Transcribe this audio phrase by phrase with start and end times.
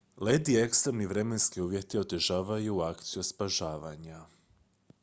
[0.27, 4.25] led i ekstremni vremenski uvjeti otežavaju akciju spašavanja